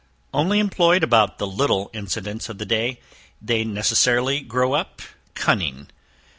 Only 0.33 0.57
employed 0.57 1.03
about 1.03 1.37
the 1.37 1.45
little 1.45 1.91
incidents 1.93 2.49
of 2.49 2.57
the 2.57 2.65
day, 2.65 2.99
they 3.39 3.63
necessarily 3.63 4.39
grow 4.41 4.73
up 4.73 5.03
cunning. 5.35 5.89